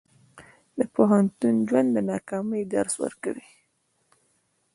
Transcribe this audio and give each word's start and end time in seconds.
د 0.77 0.79
پوهنتون 0.95 1.55
ژوند 1.67 1.89
د 1.93 1.97
ناکامۍ 2.11 2.61
درس 2.73 2.93
ورکوي. 3.03 3.47